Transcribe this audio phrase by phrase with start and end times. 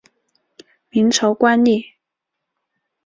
[0.89, 1.85] 明朝官吏。